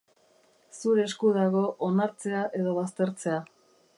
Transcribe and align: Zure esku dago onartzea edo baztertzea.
Zure 0.77 1.03
esku 1.09 1.33
dago 1.35 1.61
onartzea 1.89 2.43
edo 2.61 2.75
baztertzea. 2.81 3.37